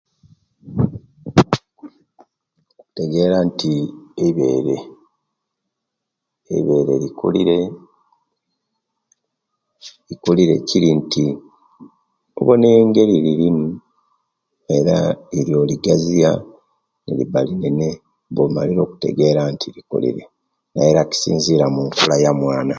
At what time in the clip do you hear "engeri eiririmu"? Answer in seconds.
12.81-13.65